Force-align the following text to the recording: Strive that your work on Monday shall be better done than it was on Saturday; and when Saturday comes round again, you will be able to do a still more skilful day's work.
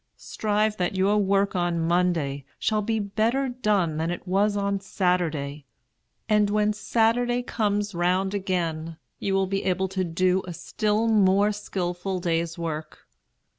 Strive 0.17 0.77
that 0.77 0.95
your 0.95 1.19
work 1.19 1.55
on 1.55 1.79
Monday 1.79 2.43
shall 2.57 2.81
be 2.81 2.97
better 2.99 3.49
done 3.49 3.97
than 3.97 4.09
it 4.09 4.27
was 4.27 4.57
on 4.57 4.79
Saturday; 4.79 5.63
and 6.27 6.49
when 6.49 6.73
Saturday 6.73 7.43
comes 7.43 7.93
round 7.93 8.33
again, 8.33 8.97
you 9.19 9.35
will 9.35 9.45
be 9.45 9.63
able 9.63 9.87
to 9.87 10.03
do 10.03 10.41
a 10.47 10.55
still 10.55 11.07
more 11.07 11.51
skilful 11.51 12.19
day's 12.19 12.57
work. 12.57 13.07